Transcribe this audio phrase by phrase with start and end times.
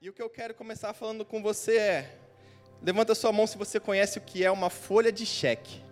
[0.00, 2.18] E o que eu quero começar falando com você é:
[2.80, 5.82] levanta sua mão se você conhece o que é uma folha de cheque.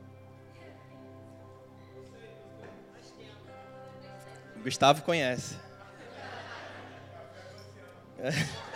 [4.54, 5.56] O Gustavo conhece.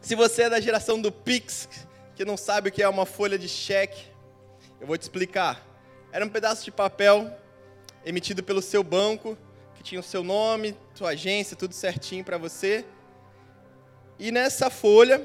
[0.00, 1.68] Se você é da geração do Pix,
[2.16, 4.10] que não sabe o que é uma folha de cheque,
[4.80, 5.64] eu vou te explicar.
[6.10, 7.32] Era um pedaço de papel
[8.04, 9.38] emitido pelo seu banco,
[9.76, 12.84] que tinha o seu nome, sua agência, tudo certinho para você.
[14.22, 15.20] E nessa folha,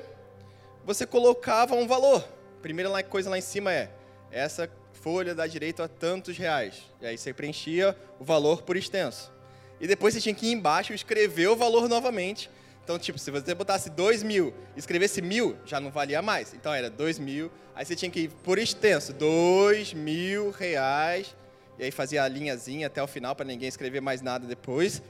[0.84, 2.28] você colocava um valor.
[2.64, 3.92] Primeira coisa lá em cima é:
[4.32, 6.82] essa folha dá direito a tantos reais.
[7.00, 9.32] E aí você preenchia o valor por extenso.
[9.80, 12.50] E depois você tinha que ir embaixo e escrever o valor novamente.
[12.84, 16.56] Então, tipo, se você botasse dois mil e escrevesse mil, já não valia mais.
[16.56, 17.52] Então era dois mil.
[17.76, 21.36] Aí você tinha que ir por extenso, dois mil reais.
[21.78, 25.04] E aí fazia a linhazinha até o final para ninguém escrever mais nada depois.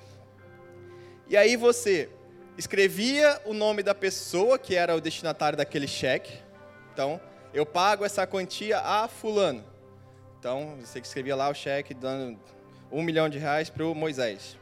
[1.30, 2.10] E aí você
[2.57, 6.40] escrevia o nome da pessoa que era o destinatário daquele cheque.
[6.91, 7.21] Então,
[7.54, 9.63] eu pago essa quantia a fulano.
[10.40, 12.40] Então, você que escrevia lá o cheque dando
[12.91, 14.57] um milhão de reais para o Moisés.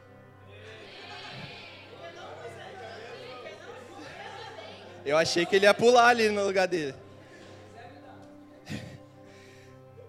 [5.04, 6.94] Eu achei que ele ia pular ali no lugar dele.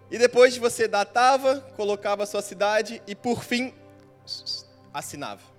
[0.10, 3.74] E depois você datava, colocava a sua cidade e, por fim,
[4.94, 5.57] assinava.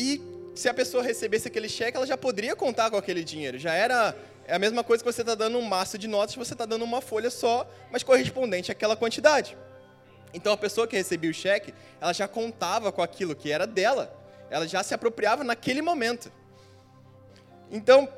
[0.00, 0.18] E
[0.54, 3.58] se a pessoa recebesse aquele cheque, ela já poderia contar com aquele dinheiro.
[3.58, 6.54] Já era é a mesma coisa que você está dando um maço de notas, você
[6.54, 9.58] está dando uma folha só, mas correspondente àquela quantidade.
[10.32, 14.10] Então a pessoa que recebia o cheque, ela já contava com aquilo que era dela.
[14.48, 16.32] Ela já se apropriava naquele momento.
[17.70, 18.08] Então,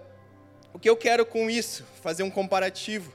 [0.73, 1.85] o que eu quero com isso?
[2.01, 3.13] Fazer um comparativo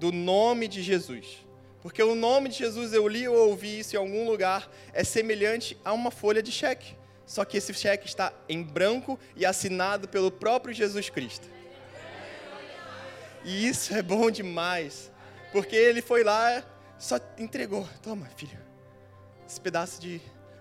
[0.00, 1.44] do nome de Jesus.
[1.82, 5.76] Porque o nome de Jesus, eu li ou ouvi isso em algum lugar, é semelhante
[5.84, 6.96] a uma folha de cheque.
[7.26, 11.48] Só que esse cheque está em branco e assinado pelo próprio Jesus Cristo.
[13.44, 15.12] E isso é bom demais,
[15.52, 16.64] porque ele foi lá,
[16.98, 17.88] só entregou.
[18.02, 18.58] Toma, filho,
[19.46, 20.20] esse pedaço de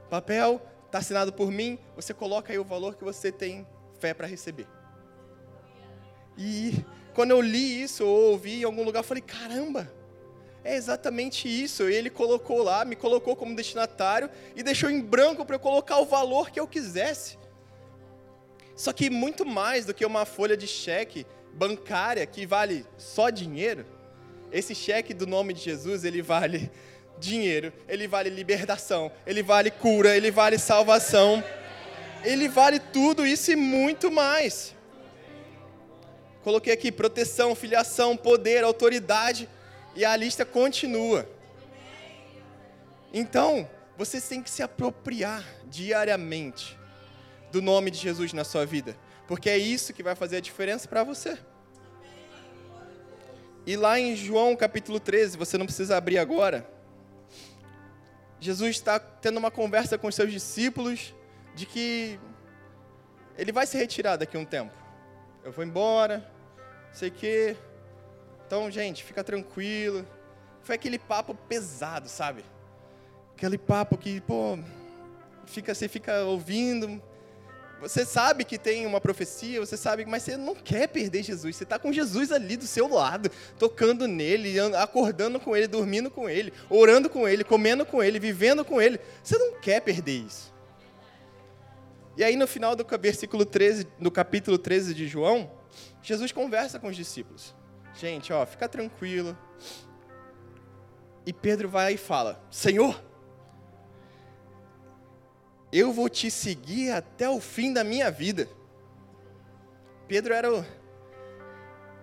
[0.09, 3.67] papel está assinado por mim, você coloca aí o valor que você tem
[4.00, 4.67] fé para receber.
[6.38, 9.91] E quando eu li isso ou ouvi em algum lugar, eu falei: caramba,
[10.66, 11.84] é exatamente isso.
[11.84, 16.06] Ele colocou lá, me colocou como destinatário e deixou em branco para eu colocar o
[16.06, 17.38] valor que eu quisesse.
[18.76, 23.86] Só que muito mais do que uma folha de cheque bancária que vale só dinheiro,
[24.52, 26.70] esse cheque do nome de Jesus, ele vale
[27.20, 31.44] dinheiro, ele vale libertação, ele vale cura, ele vale salvação.
[32.24, 34.74] Ele vale tudo isso e muito mais.
[36.44, 39.47] Coloquei aqui proteção, filiação, poder, autoridade.
[39.95, 41.28] E a lista continua.
[43.13, 46.78] Então, você tem que se apropriar diariamente
[47.51, 48.97] do nome de Jesus na sua vida,
[49.28, 51.38] porque é isso que vai fazer a diferença para você.
[53.66, 56.69] E lá em João capítulo 13, você não precisa abrir agora.
[58.39, 61.16] Jesus está tendo uma conversa com os seus discípulos
[61.55, 62.19] de que
[63.38, 64.73] ele vai se retirar daqui a um tempo.
[65.44, 66.29] Eu vou embora,
[66.91, 67.55] sei que,
[68.45, 70.06] então, gente, fica tranquilo.
[70.61, 72.44] Foi aquele papo pesado, sabe?
[73.35, 74.57] Aquele papo que, pô,
[75.45, 77.01] fica, você fica ouvindo.
[77.81, 81.55] Você sabe que tem uma profecia, você sabe, mas você não quer perder Jesus.
[81.55, 83.29] Você está com Jesus ali do seu lado,
[83.59, 88.63] tocando nele, acordando com ele, dormindo com ele, orando com ele, comendo com ele, vivendo
[88.63, 89.00] com ele.
[89.22, 90.53] Você não quer perder isso.
[92.16, 95.51] E aí no final do versículo 13, do capítulo 13 de João,
[96.01, 97.53] Jesus conversa com os discípulos.
[97.97, 99.38] Gente, ó, fica tranquilo.
[101.25, 103.01] E Pedro vai e fala: Senhor,
[105.72, 108.50] eu vou te seguir até o fim da minha vida.
[110.07, 110.66] Pedro era o,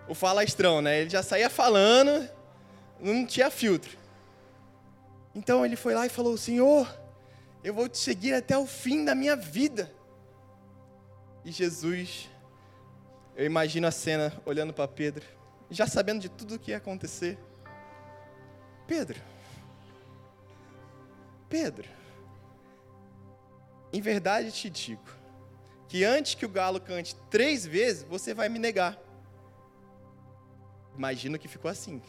[0.08, 1.02] o falastrão, né?
[1.02, 2.28] Ele já saía falando,
[2.98, 3.96] não tinha filtro.
[5.34, 6.88] Então ele foi lá e falou: Senhor,
[7.62, 9.92] eu vou te seguir até o fim da minha vida.
[11.44, 12.30] E Jesus,
[13.36, 15.41] eu imagino a cena olhando para Pedro
[15.72, 17.38] já sabendo de tudo o que ia acontecer.
[18.86, 19.20] Pedro,
[21.48, 21.88] Pedro,
[23.92, 25.02] em verdade te digo,
[25.88, 28.98] que antes que o galo cante três vezes, você vai me negar.
[30.96, 32.00] Imagino que ficou assim.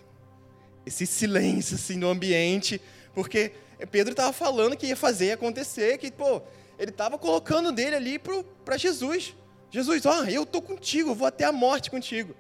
[0.86, 2.82] Esse silêncio assim no ambiente,
[3.14, 3.54] porque
[3.92, 6.42] Pedro estava falando que ia fazer acontecer, que, pô,
[6.78, 9.36] ele estava colocando dele ali para Jesus.
[9.70, 12.36] Jesus, ó, eu estou contigo, eu vou até a morte contigo.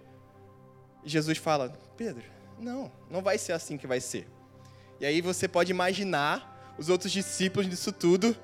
[1.03, 2.23] E Jesus fala: Pedro,
[2.59, 4.27] não, não vai ser assim que vai ser.
[4.99, 8.35] E aí você pode imaginar os outros discípulos disso tudo,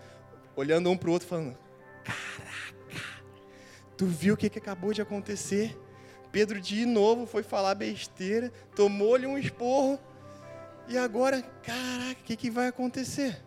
[0.55, 1.57] olhando um para o outro, falando:
[2.03, 2.69] Caraca,
[3.97, 5.77] Tu viu o que, que acabou de acontecer?
[6.31, 9.99] Pedro de novo foi falar besteira, tomou-lhe um esporro.
[10.87, 13.41] E agora, caraca, o que, que vai acontecer?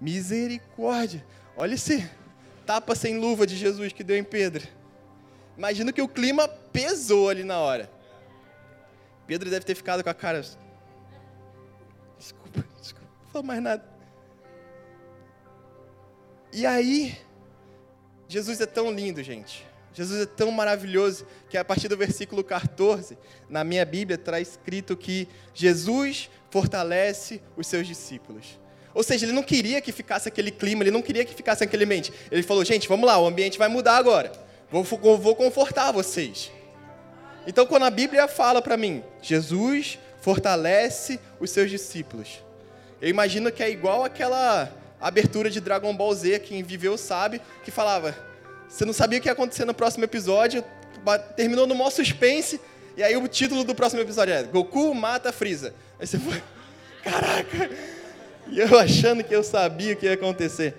[0.00, 1.24] Misericórdia.
[1.56, 2.08] Olha esse
[2.64, 4.66] tapa sem luva de Jesus que deu em Pedro.
[5.58, 7.90] Imagina que o clima pesou ali na hora.
[9.26, 10.40] Pedro deve ter ficado com a cara.
[12.18, 13.84] Desculpa, desculpa, não falo mais nada.
[16.52, 17.18] E aí,
[18.28, 19.66] Jesus é tão lindo, gente.
[19.94, 23.16] Jesus é tão maravilhoso que a partir do versículo 14,
[23.48, 28.58] na minha Bíblia, traz escrito que Jesus fortalece os seus discípulos.
[28.94, 31.84] Ou seja, ele não queria que ficasse aquele clima, ele não queria que ficasse aquele
[31.84, 32.12] ambiente.
[32.30, 34.32] Ele falou, gente, vamos lá, o ambiente vai mudar agora.
[34.70, 34.84] Vou,
[35.18, 36.50] vou confortar vocês.
[37.46, 42.42] Então, quando a Bíblia fala para mim, Jesus fortalece os seus discípulos,
[43.00, 47.72] eu imagino que é igual aquela abertura de Dragon Ball Z, quem viveu sabe, que
[47.72, 48.16] falava,
[48.68, 50.64] você não sabia o que ia acontecer no próximo episódio,
[51.34, 52.60] terminou no maior suspense,
[52.96, 55.74] e aí o título do próximo episódio é Goku mata Freeza.
[55.98, 56.40] Aí você foi,
[57.02, 57.70] caraca,
[58.46, 60.76] e eu achando que eu sabia o que ia acontecer.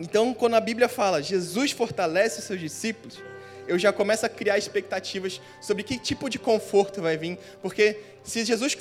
[0.00, 3.20] Então, quando a Bíblia fala Jesus fortalece os seus discípulos,
[3.66, 8.44] eu já começo a criar expectativas sobre que tipo de conforto vai vir, porque se
[8.44, 8.76] Jesus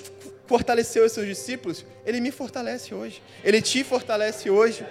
[0.48, 4.86] fortaleceu os seus discípulos, ele me fortalece hoje, ele te fortalece hoje.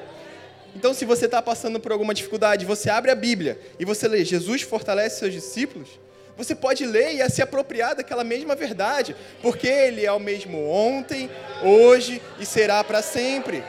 [0.75, 4.25] Então, se você está passando por alguma dificuldade, você abre a Bíblia e você lê
[4.25, 5.89] Jesus fortalece seus discípulos,
[6.37, 11.29] você pode ler e se apropriar daquela mesma verdade, porque Ele é o mesmo ontem,
[11.63, 13.63] hoje e será para sempre.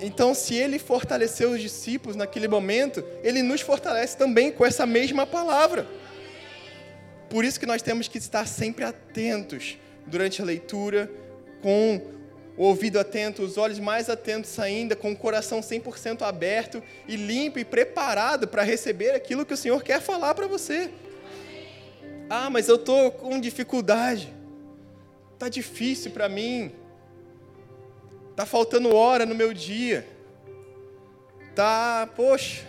[0.00, 5.26] Então, se Ele fortaleceu os discípulos naquele momento, Ele nos fortalece também com essa mesma
[5.26, 5.86] palavra.
[7.28, 11.10] Por isso que nós temos que estar sempre atentos durante a leitura,
[11.62, 12.00] com
[12.56, 17.58] o ouvido atento, os olhos mais atentos ainda, com o coração 100% aberto e limpo
[17.58, 20.90] e preparado para receber aquilo que o Senhor quer falar para você.
[22.28, 24.32] Ah, mas eu estou com dificuldade.
[25.34, 26.72] Está difícil para mim.
[28.30, 30.06] Está faltando hora no meu dia.
[31.54, 32.66] Tá, poxa,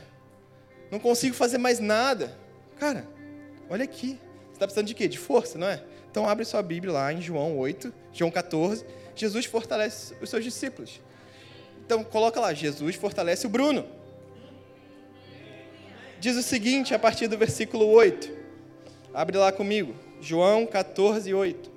[0.89, 2.37] não consigo fazer mais nada.
[2.77, 3.07] Cara,
[3.69, 4.19] olha aqui.
[4.47, 5.07] Você está precisando de quê?
[5.07, 5.81] De força, não é?
[6.09, 8.85] Então abre sua Bíblia lá em João 8, João 14.
[9.15, 10.99] Jesus fortalece os seus discípulos.
[11.85, 13.85] Então coloca lá, Jesus fortalece o Bruno.
[16.19, 18.29] Diz o seguinte a partir do versículo 8.
[19.13, 19.95] Abre lá comigo.
[20.21, 21.71] João 14, 8.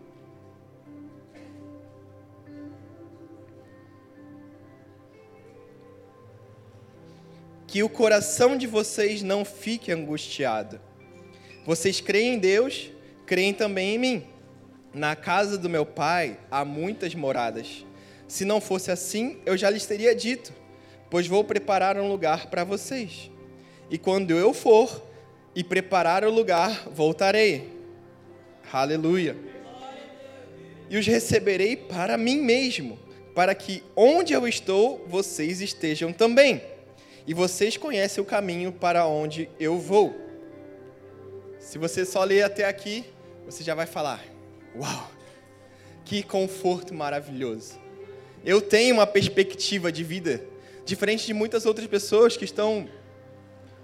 [7.75, 10.81] Que o coração de vocês não fique angustiado.
[11.67, 12.93] Vocês creem em Deus,
[13.27, 14.25] creem também em mim.
[14.95, 17.85] Na casa do meu pai há muitas moradas.
[18.29, 20.53] Se não fosse assim, eu já lhes teria dito,
[21.11, 23.29] pois vou preparar um lugar para vocês.
[23.91, 25.05] E quando eu for
[25.53, 27.73] e preparar o lugar, voltarei.
[28.73, 29.37] Aleluia.
[30.89, 32.97] E os receberei para mim mesmo,
[33.35, 36.73] para que onde eu estou, vocês estejam também
[37.27, 40.15] e vocês conhecem o caminho para onde eu vou.
[41.59, 43.05] Se você só ler até aqui,
[43.47, 44.23] você já vai falar:
[44.77, 45.11] Uau,
[46.05, 47.79] que conforto maravilhoso.
[48.45, 50.45] Eu tenho uma perspectiva de vida
[50.85, 52.87] diferente de muitas outras pessoas que estão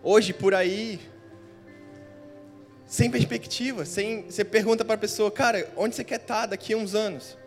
[0.03, 1.01] hoje por aí
[2.91, 6.77] sem perspectiva, sem você pergunta para a pessoa, cara, onde você quer estar daqui a
[6.77, 7.39] uns anos?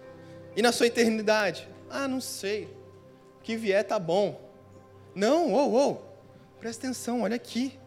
[0.56, 1.68] E na sua eternidade?
[1.90, 2.64] Ah, não sei.
[3.40, 4.43] O que vier tá bom.
[5.16, 6.18] Não, ou, ou,
[6.60, 7.78] presta atenção, olha aqui.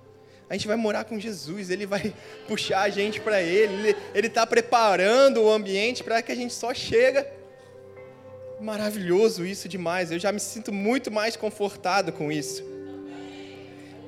[0.48, 2.14] A gente vai morar com Jesus, Ele vai
[2.46, 6.72] puxar a gente para Ele, Ele está preparando o ambiente para que a gente só
[6.72, 7.26] chega.
[8.60, 12.64] Maravilhoso isso demais, eu já me sinto muito mais confortado com isso.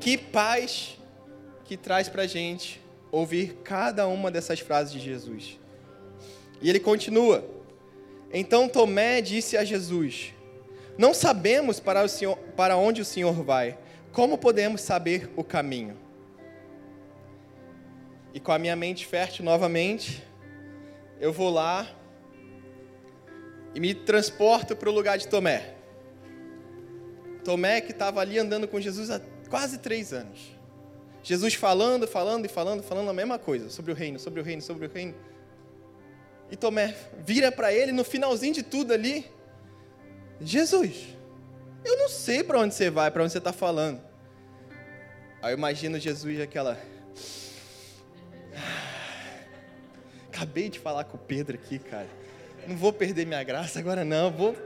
[0.00, 0.96] Que paz
[1.64, 5.58] que traz para a gente ouvir cada uma dessas frases de Jesus.
[6.62, 7.44] E ele continua:
[8.32, 10.32] Então Tomé disse a Jesus:
[10.98, 13.78] não sabemos para, o Senhor, para onde o Senhor vai.
[14.12, 15.96] Como podemos saber o caminho?
[18.34, 20.24] E com a minha mente fértil novamente,
[21.20, 21.88] eu vou lá
[23.74, 25.74] e me transporto para o lugar de Tomé.
[27.44, 30.58] Tomé que estava ali andando com Jesus há quase três anos.
[31.22, 34.62] Jesus falando, falando e falando, falando a mesma coisa sobre o reino, sobre o reino,
[34.62, 35.14] sobre o reino.
[36.50, 36.92] E Tomé
[37.24, 39.37] vira para ele no finalzinho de tudo ali
[40.40, 41.08] Jesus,
[41.84, 44.00] eu não sei para onde você vai, para onde você está falando.
[45.42, 46.78] Aí eu imagino Jesus aquela.
[50.28, 52.08] Acabei de falar com o Pedro aqui, cara.
[52.66, 54.30] Não vou perder minha graça agora, não.
[54.30, 54.56] Vou.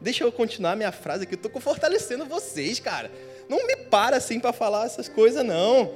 [0.00, 1.34] Deixa eu continuar minha frase aqui.
[1.34, 3.10] Eu estou fortalecendo vocês, cara.
[3.48, 5.94] não me para assim para falar essas coisas, não.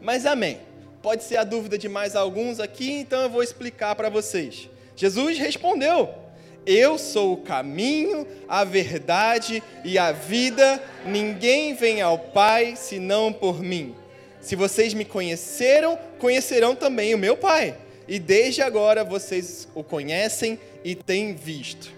[0.00, 0.60] Mas amém.
[1.02, 4.70] Pode ser a dúvida de mais alguns aqui, então eu vou explicar para vocês.
[4.94, 6.21] Jesus respondeu:
[6.66, 10.82] Eu sou o caminho, a verdade e a vida.
[11.04, 13.94] Ninguém vem ao Pai senão por mim.
[14.40, 17.76] Se vocês me conheceram, conhecerão também o meu Pai.
[18.06, 21.92] E desde agora vocês o conhecem e têm visto.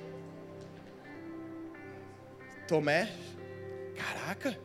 [2.69, 3.09] Tomé,
[3.97, 4.57] caraca,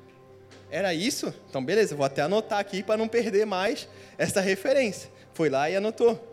[0.71, 1.33] era isso?
[1.49, 3.87] Então, beleza, vou até anotar aqui para não perder mais
[4.17, 5.09] essa referência.
[5.33, 6.28] Foi lá e anotou.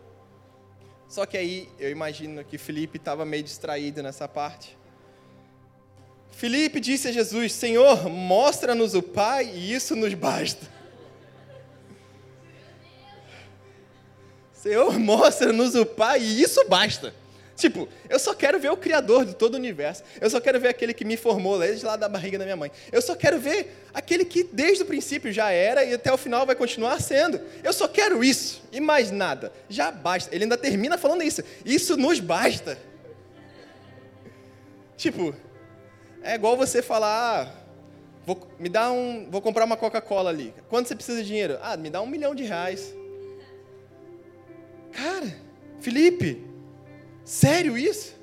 [1.09, 4.77] Só que aí eu imagino que Felipe estava meio distraído nessa parte.
[6.31, 10.67] Felipe disse a Jesus: Senhor, mostra-nos o Pai e isso nos basta.
[14.53, 17.15] Senhor, mostra-nos o Pai e isso basta.
[17.57, 20.03] Tipo, eu só quero ver o Criador de todo o universo.
[20.21, 22.71] Eu só quero ver aquele que me formou desde lá da barriga da minha mãe.
[22.93, 26.45] Eu só quero ver aquele que desde o princípio já era e até o final
[26.45, 27.41] vai continuar sendo.
[27.65, 29.51] Eu só quero isso e mais nada.
[29.71, 30.35] Já basta.
[30.35, 31.43] Ele ainda termina falando isso.
[31.65, 32.79] Isso nos basta.
[34.99, 35.35] Tipo,
[36.23, 37.53] é igual você falar, ah,
[38.27, 40.53] vou, me dá um, vou comprar uma Coca-Cola ali.
[40.69, 41.59] Quanto você precisa de dinheiro?
[41.63, 42.95] Ah, me dá um milhão de reais.
[44.93, 45.35] Cara,
[45.81, 46.56] Felipe,
[47.27, 48.15] Sério isso?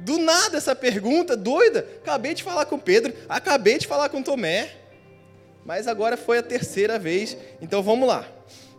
[0.00, 1.88] Do nada essa pergunta doida.
[2.02, 4.68] Acabei de falar com Pedro, acabei de falar com Tomé.
[5.64, 7.36] Mas agora foi a terceira vez.
[7.62, 8.28] Então vamos lá.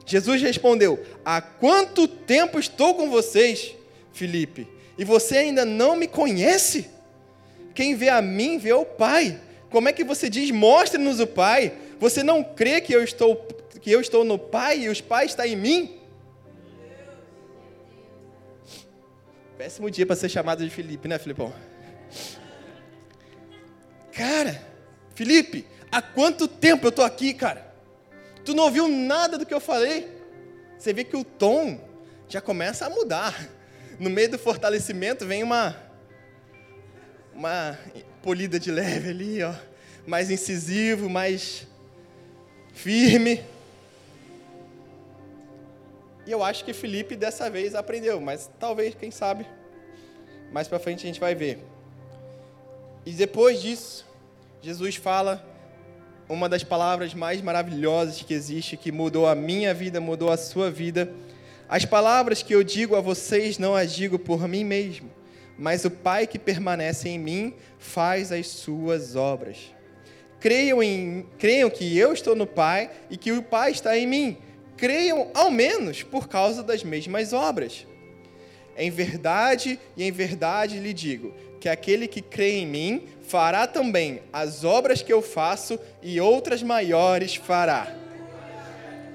[0.06, 3.74] Jesus respondeu: Há quanto tempo estou com vocês,
[4.12, 4.68] Felipe?
[4.98, 6.90] E você ainda não me conhece?
[7.74, 9.40] Quem vê a mim vê o Pai.
[9.70, 11.74] Como é que você diz: Mostre-nos o Pai?
[12.00, 13.48] Você não crê que eu estou
[13.82, 15.98] que eu estou no Pai e os pais estão em mim?
[19.58, 21.52] Péssimo dia para ser chamado de Felipe, né, Filipão?
[24.12, 24.62] Cara,
[25.16, 27.66] Felipe, há quanto tempo eu tô aqui, cara?
[28.46, 30.16] Tu não ouviu nada do que eu falei?
[30.78, 31.80] Você vê que o tom
[32.30, 33.50] já começa a mudar.
[34.00, 35.76] No meio do fortalecimento vem uma
[37.34, 37.78] uma
[38.22, 39.54] polida de leve ali, ó,
[40.06, 41.68] mais incisivo, mais
[42.74, 43.44] firme.
[46.28, 49.46] E eu acho que Felipe dessa vez aprendeu, mas talvez, quem sabe,
[50.52, 51.60] mais para frente a gente vai ver.
[53.06, 54.06] E depois disso,
[54.62, 55.42] Jesus fala
[56.28, 60.70] uma das palavras mais maravilhosas que existe, que mudou a minha vida, mudou a sua
[60.70, 61.10] vida.
[61.70, 65.10] As palavras que eu digo a vocês não as digo por mim mesmo,
[65.58, 69.74] mas o Pai que permanece em mim faz as suas obras.
[70.42, 74.38] Creiam, em, creiam que eu estou no Pai e que o Pai está em mim
[74.78, 77.86] creiam ao menos por causa das mesmas obras.
[78.78, 84.22] Em verdade e em verdade lhe digo que aquele que crê em mim fará também
[84.32, 87.94] as obras que eu faço e outras maiores fará.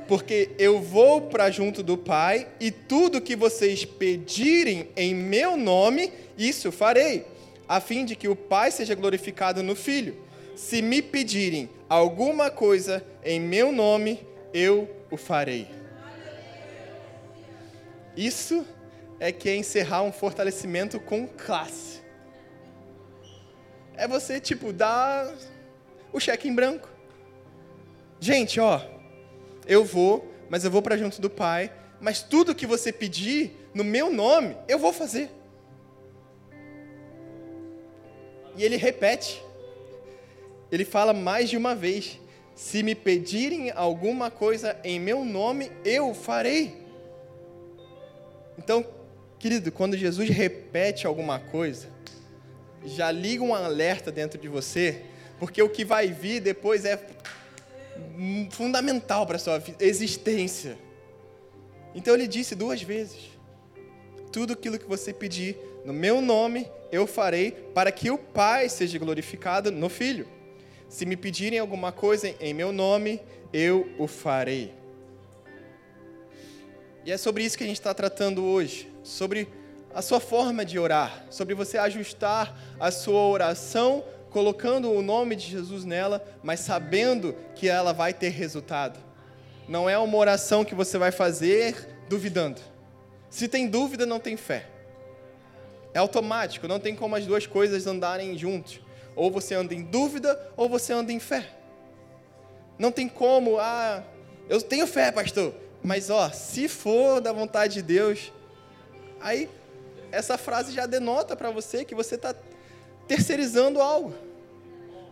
[0.08, 6.12] Porque eu vou para junto do Pai e tudo que vocês pedirem em meu nome,
[6.36, 7.24] isso farei,
[7.68, 10.16] a fim de que o Pai seja glorificado no Filho.
[10.56, 14.20] Se me pedirem alguma coisa em meu nome,
[14.52, 15.68] eu o farei.
[18.16, 18.66] Isso
[19.18, 22.02] é que é encerrar um fortalecimento com classe.
[23.94, 25.32] É você, tipo, dar
[26.12, 26.88] o cheque em branco.
[28.20, 28.80] Gente, ó,
[29.66, 33.84] eu vou, mas eu vou para junto do Pai, mas tudo que você pedir no
[33.84, 35.30] meu nome, eu vou fazer.
[38.56, 39.42] E ele repete.
[40.70, 42.18] Ele fala mais de uma vez:
[42.54, 46.76] se me pedirem alguma coisa em meu nome, eu farei.
[48.58, 48.86] Então,
[49.38, 51.88] querido, quando Jesus repete alguma coisa,
[52.84, 55.02] já liga um alerta dentro de você,
[55.38, 56.98] porque o que vai vir depois é
[58.50, 60.78] fundamental para a sua existência.
[61.94, 63.30] Então ele disse duas vezes:
[64.30, 68.98] Tudo aquilo que você pedir no meu nome, eu farei, para que o Pai seja
[68.98, 70.26] glorificado no Filho.
[70.92, 73.18] Se me pedirem alguma coisa em meu nome,
[73.50, 74.74] eu o farei.
[77.02, 79.48] E é sobre isso que a gente está tratando hoje, sobre
[79.94, 85.46] a sua forma de orar, sobre você ajustar a sua oração, colocando o nome de
[85.46, 89.00] Jesus nela, mas sabendo que ela vai ter resultado.
[89.66, 92.60] Não é uma oração que você vai fazer duvidando.
[93.30, 94.66] Se tem dúvida, não tem fé.
[95.94, 98.78] É automático, não tem como as duas coisas andarem juntos.
[99.14, 101.50] Ou você anda em dúvida, ou você anda em fé.
[102.78, 104.02] Não tem como, ah,
[104.48, 105.54] eu tenho fé, pastor.
[105.82, 108.32] Mas ó, se for da vontade de Deus,
[109.20, 109.48] aí
[110.10, 112.34] essa frase já denota para você que você está
[113.06, 114.14] terceirizando algo.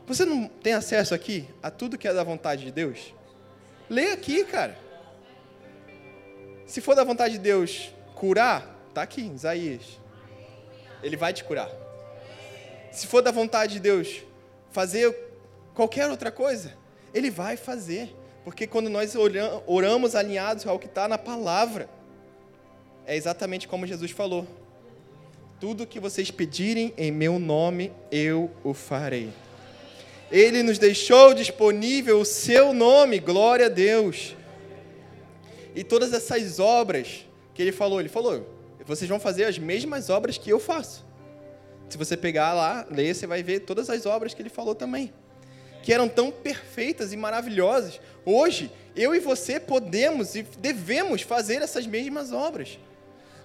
[0.06, 3.14] Você não tem acesso aqui a tudo que é da vontade de Deus?
[3.88, 4.76] Lê aqui, cara.
[6.66, 10.00] Se for da vontade de Deus curar, tá aqui, Isaías.
[11.02, 11.79] Ele vai te curar.
[12.90, 14.22] Se for da vontade de Deus
[14.70, 15.14] fazer
[15.74, 16.74] qualquer outra coisa,
[17.14, 18.14] Ele vai fazer.
[18.44, 19.14] Porque quando nós
[19.66, 21.88] oramos alinhados ao que está na palavra,
[23.06, 24.46] é exatamente como Jesus falou:
[25.60, 29.30] tudo que vocês pedirem em meu nome, eu o farei.
[30.30, 34.36] Ele nos deixou disponível o seu nome, glória a Deus.
[35.74, 38.46] E todas essas obras que ele falou, ele falou:
[38.90, 41.04] vocês vão fazer as mesmas obras que eu faço.
[41.90, 45.12] Se você pegar lá, ler, você vai ver todas as obras que ele falou também
[45.82, 51.86] que eram tão perfeitas e maravilhosas, hoje eu e você podemos e devemos fazer essas
[51.86, 52.78] mesmas obras.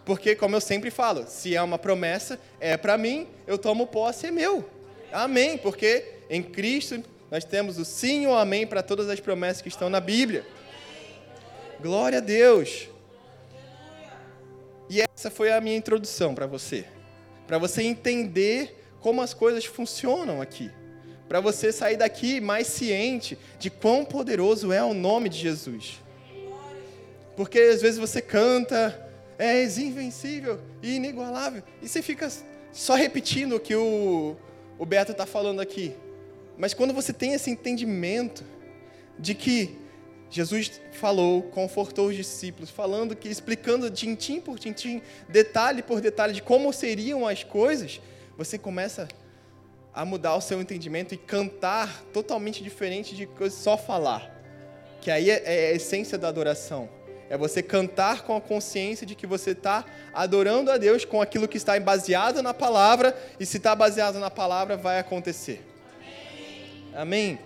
[0.04, 4.28] Porque, como eu sempre falo, se é uma promessa, é para mim, eu tomo posse,
[4.28, 4.70] é meu.
[5.12, 5.58] Amém.
[5.58, 9.90] Porque em Cristo nós temos o sim ou amém para todas as promessas que estão
[9.90, 10.46] na Bíblia.
[11.82, 12.88] Glória a Deus.
[14.88, 16.86] E essa foi a minha introdução para você.
[17.48, 20.72] Para você entender como as coisas funcionam aqui
[21.28, 26.02] para você sair daqui mais ciente de quão poderoso é o nome de Jesus.
[27.36, 32.32] Porque às vezes você canta, é invencível e inigualável, e você fica
[32.72, 34.36] só repetindo o que o,
[34.78, 35.94] o Beto está falando aqui.
[36.58, 38.44] Mas quando você tem esse entendimento
[39.20, 39.78] de que
[40.30, 46.42] Jesus falou, confortou os discípulos, falando que, explicando tintim por tintim, detalhe por detalhe de
[46.42, 48.02] como seriam as coisas,
[48.38, 49.08] você começa
[49.94, 54.30] a mudar o seu entendimento e cantar totalmente diferente de só falar.
[55.00, 56.90] Que aí é, é a essência da adoração.
[57.30, 61.48] É você cantar com a consciência de que você está adorando a Deus com aquilo
[61.48, 65.66] que está baseado na palavra, e se está baseado na palavra, vai acontecer.
[66.94, 67.40] Amém?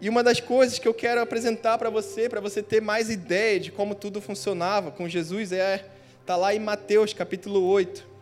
[0.00, 3.58] E uma das coisas que eu quero apresentar para você, para você ter mais ideia
[3.58, 5.84] de como tudo funcionava com Jesus, é
[6.24, 8.18] tá lá em Mateus capítulo 8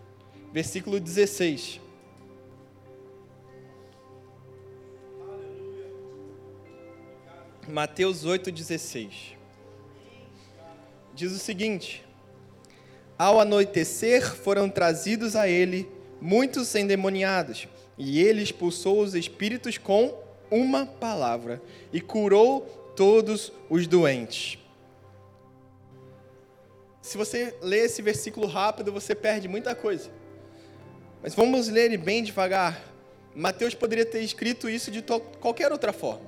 [0.56, 1.80] versículo 16.
[7.68, 9.34] Mateus 8,16.
[11.14, 12.02] Diz o seguinte:
[13.18, 15.86] Ao anoitecer foram trazidos a ele
[16.22, 20.14] muitos endemoniados, e ele expulsou os espíritos com
[20.50, 22.62] uma palavra e curou
[22.96, 24.58] todos os doentes.
[27.02, 30.10] Se você ler esse versículo rápido, você perde muita coisa.
[31.22, 32.82] Mas vamos ler ele bem devagar.
[33.34, 35.02] Mateus poderia ter escrito isso de
[35.40, 36.26] qualquer outra forma.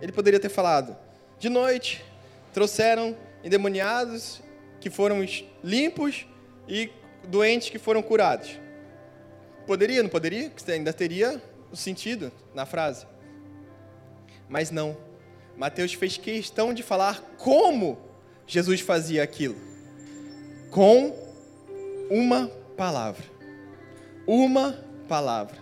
[0.00, 0.96] Ele poderia ter falado:
[1.38, 2.04] de noite
[2.52, 4.40] trouxeram endemoniados
[4.80, 5.26] que foram
[5.62, 6.26] limpos
[6.68, 6.90] e
[7.26, 8.58] doentes que foram curados.
[9.66, 10.52] Poderia, não poderia?
[10.68, 13.06] Ainda teria o sentido na frase.
[14.48, 14.96] Mas não.
[15.56, 17.98] Mateus fez questão de falar como
[18.46, 19.56] Jesus fazia aquilo.
[20.70, 21.14] Com
[22.10, 23.38] uma palavra
[24.28, 25.56] uma palavra.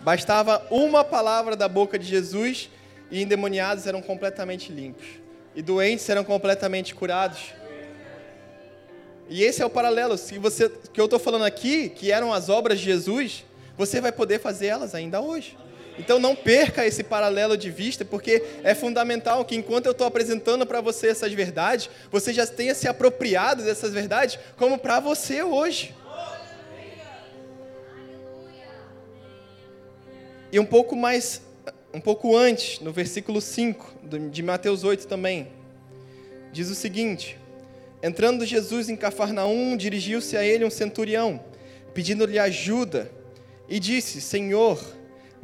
[0.00, 2.70] Bastava uma palavra da boca de Jesus
[3.10, 5.04] e endemoniados eram completamente limpos.
[5.52, 7.52] E doentes eram completamente curados.
[9.28, 10.16] E esse é o paralelo.
[10.16, 13.44] Se você, que eu estou falando aqui, que eram as obras de Jesus,
[13.76, 15.56] você vai poder fazer elas ainda hoje.
[15.98, 20.66] Então não perca esse paralelo de vista, porque é fundamental que enquanto eu estou apresentando
[20.66, 25.94] para você essas verdades, você já tenha se apropriado dessas verdades como para você hoje.
[30.50, 31.42] E um pouco mais,
[31.92, 33.94] um pouco antes, no versículo 5
[34.30, 35.48] de Mateus 8 também,
[36.52, 37.38] diz o seguinte:
[38.02, 41.40] Entrando Jesus em Cafarnaum, dirigiu-se a ele um centurião,
[41.92, 43.10] pedindo-lhe ajuda,
[43.68, 44.78] e disse: Senhor,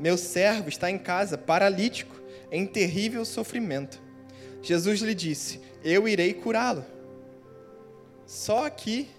[0.01, 2.19] meu servo está em casa, paralítico,
[2.51, 4.01] em terrível sofrimento.
[4.63, 6.83] Jesus lhe disse: Eu irei curá-lo.
[8.25, 9.11] Só aqui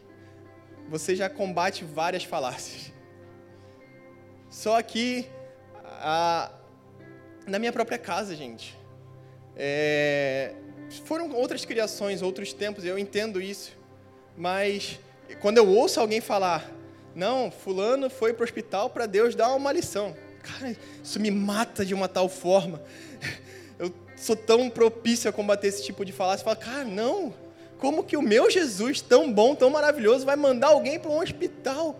[0.89, 2.91] você já combate várias falácias.
[4.49, 5.29] Só aqui
[5.85, 6.51] a,
[7.45, 8.75] na minha própria casa, gente.
[9.55, 10.55] É,
[11.05, 13.77] foram outras criações, outros tempos, eu entendo isso.
[14.35, 14.99] Mas
[15.41, 16.71] quando eu ouço alguém falar,
[17.13, 20.15] não, fulano foi para o hospital para Deus dar uma lição.
[20.41, 22.81] Cara, isso me mata de uma tal forma.
[23.77, 26.43] Eu sou tão propício a combater esse tipo de falácia.
[26.43, 27.33] Fala, cara, não.
[27.77, 31.99] Como que o meu Jesus, tão bom, tão maravilhoso, vai mandar alguém para um hospital?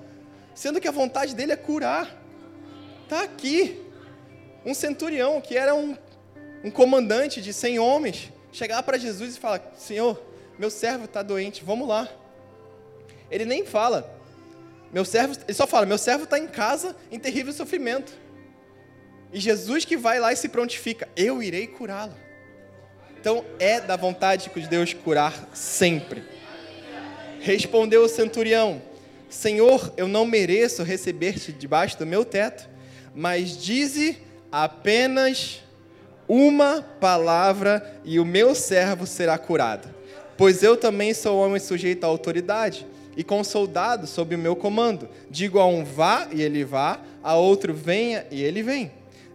[0.54, 2.22] Sendo que a vontade dele é curar.
[3.04, 3.82] Está aqui
[4.66, 5.98] um centurião, que era um,
[6.64, 10.22] um comandante de 100 homens, chegar para Jesus e falar: Senhor,
[10.58, 12.08] meu servo está doente, vamos lá.
[13.30, 14.14] Ele nem fala,
[14.94, 18.14] Meu servo, ele só fala: Meu servo está em casa em terrível sofrimento.
[19.34, 22.14] E Jesus que vai lá e se prontifica: Eu irei curá-lo.
[23.20, 26.24] Então é da vontade de Deus curar sempre.
[27.40, 28.82] Respondeu o centurião:
[29.30, 32.70] Senhor, eu não mereço receber-te debaixo do meu teto,
[33.16, 34.18] mas dize
[34.52, 35.62] apenas
[36.28, 39.88] uma palavra e o meu servo será curado.
[40.38, 45.08] Pois eu também sou homem sujeito à autoridade e com soldados sob o meu comando.
[45.30, 48.92] Digo a um vá e ele vá, a outro venha e ele vem.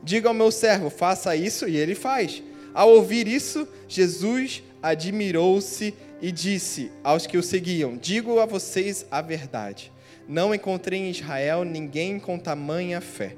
[0.06, 2.40] Digo ao meu servo, faça isso e ele faz.
[2.72, 5.92] Ao ouvir isso, Jesus admirou-se
[6.22, 9.90] e disse aos que o seguiam: Digo a vocês a verdade.
[10.28, 13.34] Não encontrei em Israel ninguém com tamanha fé.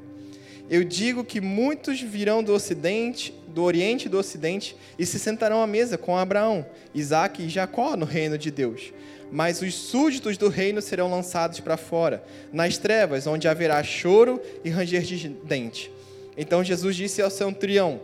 [0.69, 5.63] Eu digo que muitos virão do ocidente, do oriente e do ocidente e se sentarão
[5.63, 8.93] à mesa com Abraão, Isaque e Jacó no reino de Deus.
[9.33, 14.69] Mas os súditos do reino serão lançados para fora, nas trevas, onde haverá choro e
[14.69, 15.97] ranger de dente.
[16.39, 18.01] Então Jesus disse ao centurião: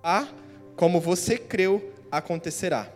[0.00, 0.28] Vá,
[0.76, 2.88] como você creu, acontecerá.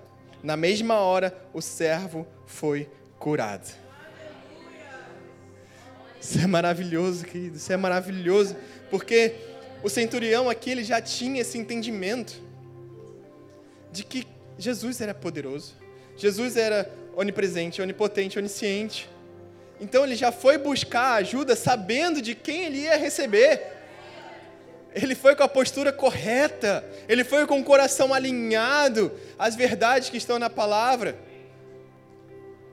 [0.45, 3.69] Na mesma hora, o servo foi curado.
[6.21, 7.57] Isso é maravilhoso, querido.
[7.57, 8.57] Isso é maravilhoso,
[8.89, 9.35] porque
[9.83, 12.41] o centurião aqui ele já tinha esse entendimento
[13.91, 14.25] de que
[14.57, 15.75] Jesus era poderoso.
[16.17, 19.11] Jesus era onipresente, onipotente, onisciente.
[19.81, 23.76] Então ele já foi buscar ajuda sabendo de quem ele ia receber.
[24.97, 30.17] Ele foi com a postura correta, ele foi com o coração alinhado às verdades que
[30.17, 31.19] estão na palavra.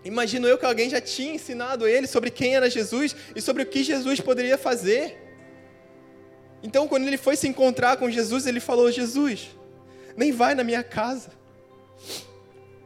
[0.06, 3.66] Imagino eu que alguém já tinha ensinado ele sobre quem era Jesus e sobre o
[3.66, 5.18] que Jesus poderia fazer.
[6.64, 9.50] Então, quando ele foi se encontrar com Jesus, ele falou: Jesus,
[10.16, 11.30] nem vai na minha casa.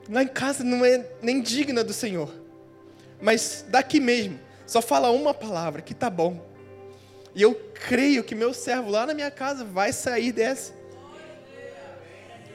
[0.09, 2.33] Lá em casa não é nem digna do Senhor.
[3.21, 6.46] Mas daqui mesmo, só fala uma palavra, que tá bom.
[7.37, 10.73] E eu creio que meu servo lá na minha casa vai sair dessa.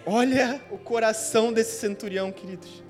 [0.04, 2.82] Olha o coração desse centurião, queridos.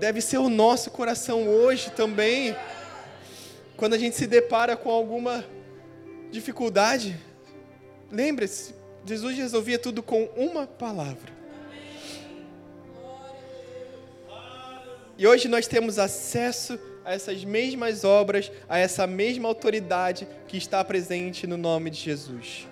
[0.00, 2.56] Deve ser o nosso coração hoje também.
[3.76, 5.44] Quando a gente se depara com alguma
[6.32, 7.16] dificuldade,
[8.10, 8.74] lembre-se,
[9.06, 11.32] Jesus resolvia tudo com uma palavra.
[15.16, 16.76] E hoje nós temos acesso
[17.10, 22.68] a essas mesmas obras, a essa mesma autoridade que está presente no nome de Jesus.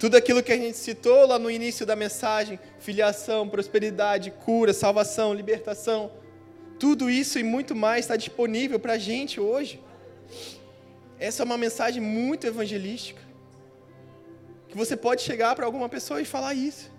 [0.00, 5.34] Tudo aquilo que a gente citou lá no início da mensagem, filiação, prosperidade, cura, salvação,
[5.34, 6.10] libertação,
[6.78, 9.78] tudo isso e muito mais está disponível para a gente hoje.
[11.18, 13.20] Essa é uma mensagem muito evangelística.
[14.66, 16.90] Que você pode chegar para alguma pessoa e falar isso.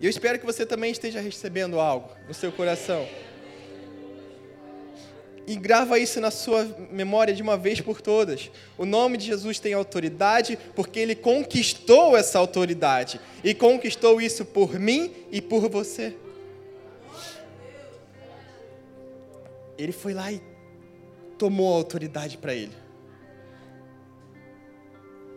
[0.00, 3.06] E eu espero que você também esteja recebendo algo no seu coração.
[5.46, 8.50] E grava isso na sua memória de uma vez por todas.
[8.78, 13.20] O nome de Jesus tem autoridade porque ele conquistou essa autoridade.
[13.42, 16.16] E conquistou isso por mim e por você.
[19.76, 20.40] Ele foi lá e
[21.36, 22.72] tomou a autoridade para ele.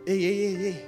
[0.06, 0.86] Ei, ei, ei, ei.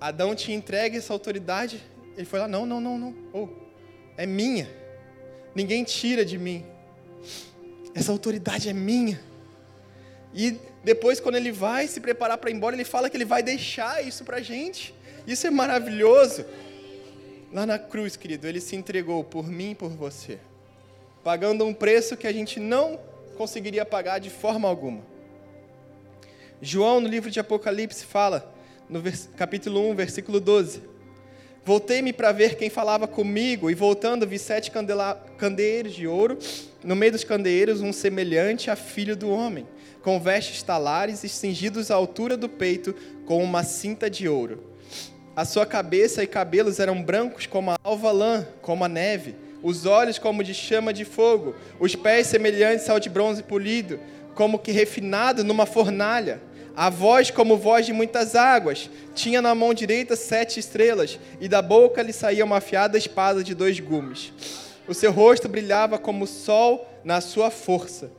[0.00, 1.82] Adão te entrega essa autoridade.
[2.16, 3.14] Ele foi lá, não, não, não, não.
[3.34, 3.48] Oh,
[4.16, 4.68] é minha.
[5.54, 6.64] Ninguém tira de mim.
[7.94, 9.20] Essa autoridade é minha.
[10.34, 13.42] E depois, quando ele vai se preparar para ir embora, ele fala que ele vai
[13.42, 14.94] deixar isso para a gente.
[15.26, 16.44] Isso é maravilhoso.
[17.52, 20.40] Lá na cruz, querido, ele se entregou por mim e por você,
[21.22, 22.98] pagando um preço que a gente não
[23.36, 25.02] conseguiria pagar de forma alguma.
[26.60, 28.52] João, no livro de Apocalipse, fala,
[28.88, 29.02] no
[29.36, 30.82] capítulo 1, versículo 12:
[31.64, 34.70] Voltei-me para ver quem falava comigo, e voltando, vi sete
[35.38, 36.38] candeeiros de ouro,
[36.84, 39.66] no meio dos candeeiros, um semelhante a filho do homem,
[40.02, 44.62] com vestes talares e cingidos à altura do peito, com uma cinta de ouro.
[45.34, 49.86] A sua cabeça e cabelos eram brancos como a alva lã, como a neve, os
[49.86, 53.98] olhos como de chama de fogo, os pés semelhantes ao de bronze polido,
[54.34, 56.42] como que refinado numa fornalha
[56.76, 58.90] a voz como voz de muitas águas.
[59.14, 63.54] Tinha na mão direita sete estrelas, e da boca lhe saía uma afiada espada de
[63.54, 64.32] dois gumes.
[64.86, 68.10] O seu rosto brilhava como o sol na sua força.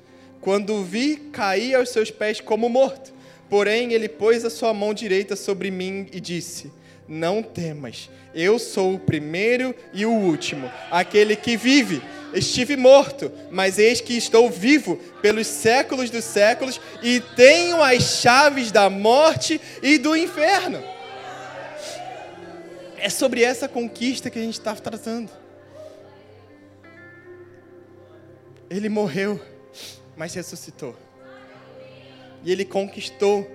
[0.41, 3.13] Quando o vi, caí aos seus pés como morto.
[3.49, 6.71] Porém, ele pôs a sua mão direita sobre mim e disse:
[7.07, 12.01] Não temas, eu sou o primeiro e o último, aquele que vive.
[12.33, 18.71] Estive morto, mas eis que estou vivo pelos séculos dos séculos e tenho as chaves
[18.71, 20.83] da morte e do inferno.
[22.97, 25.29] É sobre essa conquista que a gente está tratando.
[28.69, 29.39] Ele morreu
[30.15, 30.95] mas ressuscitou.
[32.43, 33.49] E ele conquistou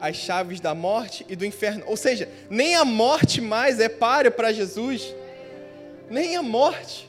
[0.00, 1.84] as chaves da morte e do inferno.
[1.86, 5.14] Ou seja, nem a morte mais é páreo para Jesus.
[6.10, 7.08] Nem a morte.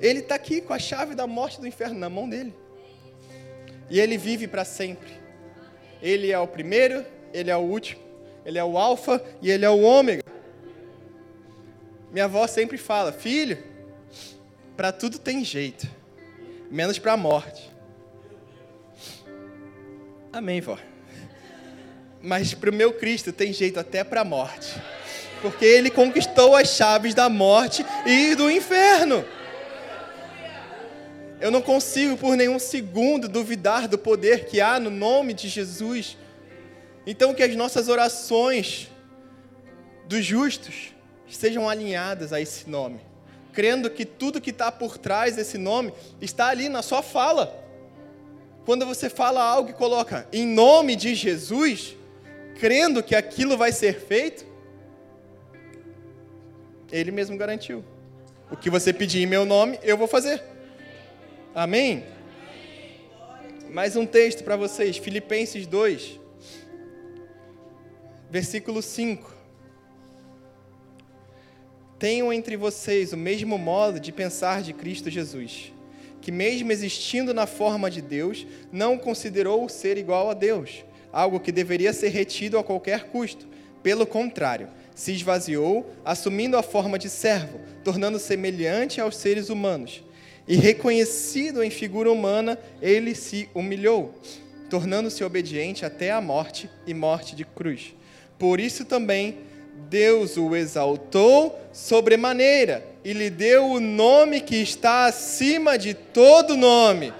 [0.00, 2.54] Ele está aqui com a chave da morte e do inferno na mão dele.
[3.90, 5.10] E ele vive para sempre.
[6.00, 8.00] Ele é o primeiro, ele é o último,
[8.44, 10.22] ele é o alfa e ele é o ômega.
[12.12, 13.58] Minha avó sempre fala: "Filho,
[14.76, 15.88] para tudo tem jeito,
[16.70, 17.68] menos para a morte".
[20.32, 20.78] Amém, vó.
[22.22, 24.74] Mas para o meu Cristo tem jeito até para a morte.
[25.40, 29.24] Porque ele conquistou as chaves da morte e do inferno.
[31.40, 36.16] Eu não consigo por nenhum segundo duvidar do poder que há no nome de Jesus.
[37.06, 38.88] Então, que as nossas orações
[40.06, 40.92] dos justos
[41.28, 43.00] estejam alinhadas a esse nome,
[43.52, 47.64] crendo que tudo que está por trás desse nome está ali na sua fala.
[48.64, 51.96] Quando você fala algo e coloca em nome de Jesus,
[52.58, 54.44] crendo que aquilo vai ser feito,
[56.90, 57.84] Ele mesmo garantiu.
[58.50, 60.42] O que você pedir em meu nome, eu vou fazer.
[61.54, 62.04] Amém?
[63.70, 66.18] Mais um texto para vocês, Filipenses 2,
[68.30, 69.36] versículo 5.
[71.98, 75.72] Tenham entre vocês o mesmo modo de pensar de Cristo Jesus,
[76.20, 81.52] que, mesmo existindo na forma de Deus, não considerou ser igual a Deus algo que
[81.52, 83.46] deveria ser retido a qualquer custo.
[83.82, 90.02] Pelo contrário, se esvaziou, assumindo a forma de servo, tornando-se semelhante aos seres humanos.
[90.46, 94.14] E reconhecido em figura humana, ele se humilhou,
[94.68, 97.94] tornando-se obediente até a morte e morte de cruz.
[98.38, 99.38] Por isso também
[99.88, 107.12] Deus o exaltou sobremaneira e lhe deu o nome que está acima de todo nome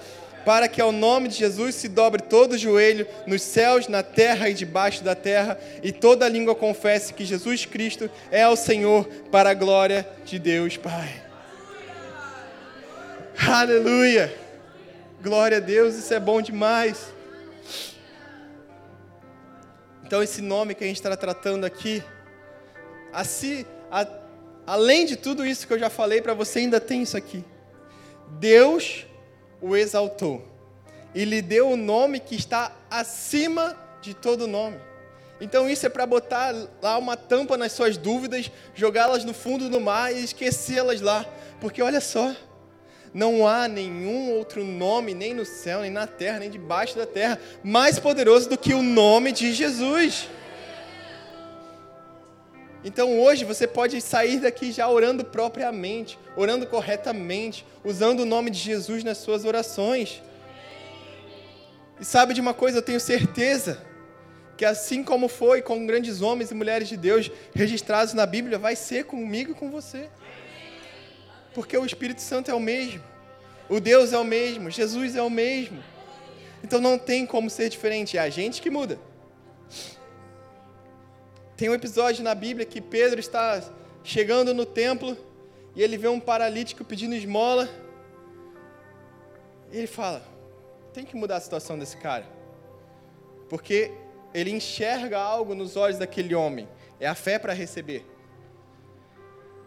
[0.45, 4.49] para que ao nome de Jesus se dobre todo o joelho nos céus, na terra
[4.49, 9.51] e debaixo da terra, e toda língua confesse que Jesus Cristo é o Senhor, para
[9.51, 11.23] a glória de Deus Pai.
[13.47, 14.33] Aleluia!
[15.21, 17.13] Glória a Deus, isso é bom demais.
[20.03, 22.03] Então, esse nome que a gente está tratando aqui,
[23.11, 24.07] a,
[24.65, 27.43] além de tudo isso que eu já falei para você, ainda tem isso aqui.
[28.39, 29.05] Deus
[29.61, 30.43] o exaltou
[31.13, 34.77] e lhe deu o nome que está acima de todo nome.
[35.41, 39.79] Então isso é para botar lá uma tampa nas suas dúvidas, jogá-las no fundo do
[39.79, 41.25] mar e esquecê-las lá.
[41.61, 42.35] Porque olha só,
[43.13, 47.39] não há nenhum outro nome, nem no céu, nem na terra, nem debaixo da terra,
[47.63, 50.27] mais poderoso do que o nome de Jesus.
[52.83, 58.59] Então hoje você pode sair daqui já orando propriamente, orando corretamente, usando o nome de
[58.59, 60.21] Jesus nas suas orações.
[61.99, 63.85] E sabe de uma coisa, eu tenho certeza
[64.55, 68.75] que assim como foi com grandes homens e mulheres de Deus registrados na Bíblia, vai
[68.75, 70.09] ser comigo e com você.
[71.53, 73.03] Porque o Espírito Santo é o mesmo,
[73.67, 75.83] o Deus é o mesmo, Jesus é o mesmo.
[76.63, 78.99] Então não tem como ser diferente, é a gente que muda.
[81.59, 83.61] Tem um episódio na Bíblia que Pedro está
[84.01, 85.17] chegando no templo
[85.75, 87.67] e ele vê um paralítico pedindo esmola.
[89.69, 90.23] E ele fala:
[90.93, 92.25] tem que mudar a situação desse cara.
[93.49, 93.91] Porque
[94.33, 96.65] ele enxerga algo nos olhos daquele homem.
[96.97, 98.05] É a fé para receber.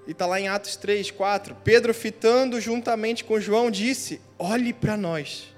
[0.07, 1.55] E está lá em Atos 3, 4.
[1.57, 5.55] Pedro, fitando juntamente com João, disse: Olhe para nós.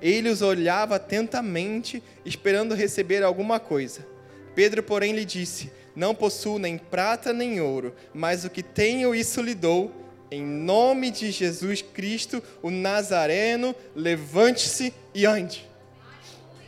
[0.00, 4.16] Ele os olhava atentamente, esperando receber alguma coisa.
[4.58, 9.40] Pedro, porém, lhe disse: Não possuo nem prata nem ouro, mas o que tenho, isso
[9.40, 9.92] lhe dou.
[10.32, 15.64] Em nome de Jesus Cristo, o Nazareno, levante-se e ande.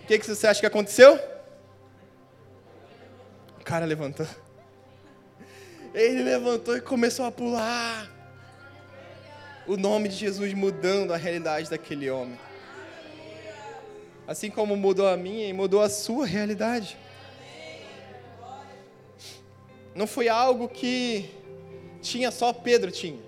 [0.05, 1.19] O que, que você acha que aconteceu?
[3.61, 4.29] O cara levantou.
[5.93, 8.09] Ele levantou e começou a pular.
[9.67, 12.39] O nome de Jesus mudando a realidade daquele homem.
[14.29, 16.97] Assim como mudou a minha e mudou a sua realidade.
[19.95, 21.31] Não foi algo que
[22.01, 23.19] tinha só Pedro tinha.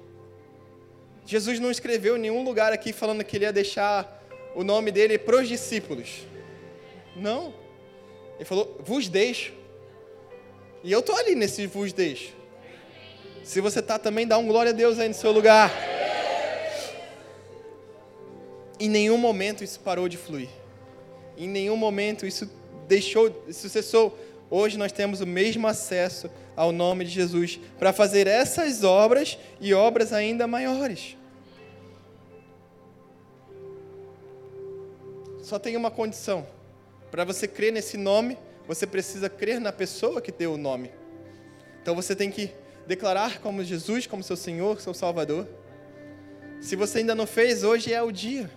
[1.27, 4.23] Jesus não escreveu em nenhum lugar aqui falando que ele ia deixar
[4.55, 6.27] o nome dele para os discípulos.
[7.17, 7.55] Não.
[8.37, 9.53] Ele falou: "Vos deixo".
[10.83, 12.35] E eu tô ali nesse vos deixo.
[13.45, 15.71] Se você tá também dá um glória a Deus aí no seu lugar.
[18.79, 20.49] Em nenhum momento isso parou de fluir.
[21.37, 22.51] Em nenhum momento isso
[22.89, 24.19] deixou, isso cessou.
[24.51, 29.73] Hoje nós temos o mesmo acesso ao nome de Jesus para fazer essas obras e
[29.73, 31.17] obras ainda maiores.
[35.53, 36.47] só tem uma condição.
[37.11, 40.91] Para você crer nesse nome, você precisa crer na pessoa que deu o nome.
[41.83, 42.51] Então você tem que
[42.87, 45.47] declarar como Jesus, como seu Senhor, seu Salvador.
[46.59, 48.51] Se você ainda não fez, hoje é o dia.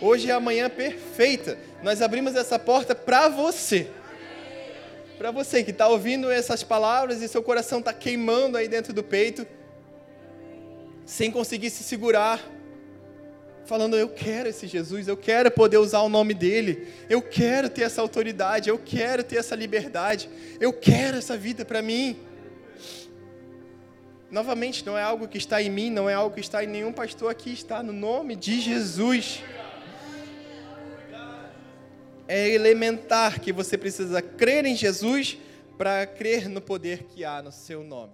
[0.00, 1.58] Hoje é a manhã perfeita.
[1.82, 3.90] Nós abrimos essa porta para você.
[5.18, 9.02] Para você que está ouvindo essas palavras e seu coração está queimando aí dentro do
[9.02, 9.46] peito,
[11.06, 12.38] sem conseguir se segurar,
[13.64, 17.82] falando: Eu quero esse Jesus, eu quero poder usar o nome dele, eu quero ter
[17.82, 20.28] essa autoridade, eu quero ter essa liberdade,
[20.60, 22.18] eu quero essa vida para mim.
[24.30, 26.92] Novamente, não é algo que está em mim, não é algo que está em nenhum
[26.92, 29.42] pastor aqui, está no nome de Jesus
[32.28, 35.38] é elementar que você precisa crer em Jesus
[35.76, 38.12] para crer no poder que há no seu nome.